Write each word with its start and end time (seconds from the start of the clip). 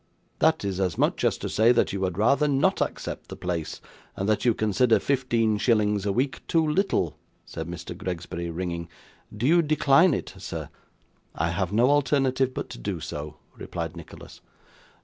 'That 0.39 0.65
is 0.65 0.79
as 0.79 0.97
much 0.97 1.23
as 1.23 1.37
to 1.37 1.47
say 1.47 1.71
that 1.71 1.93
you 1.93 2.03
had 2.05 2.17
rather 2.17 2.47
not 2.47 2.81
accept 2.81 3.27
the 3.27 3.35
place, 3.35 3.79
and 4.15 4.27
that 4.27 4.43
you 4.43 4.51
consider 4.55 4.99
fifteen 4.99 5.59
shillings 5.59 6.07
a 6.07 6.11
week 6.11 6.41
too 6.47 6.65
little,' 6.67 7.15
said 7.45 7.67
Mr 7.67 7.95
Gregsbury, 7.95 8.49
ringing. 8.49 8.89
'Do 9.37 9.45
you 9.45 9.61
decline 9.61 10.15
it, 10.15 10.33
sir?' 10.39 10.69
'I 11.35 11.49
have 11.51 11.71
no 11.71 11.91
alternative 11.91 12.51
but 12.51 12.67
to 12.71 12.79
do 12.79 12.99
so,' 12.99 13.37
replied 13.55 13.95
Nicholas. 13.95 14.41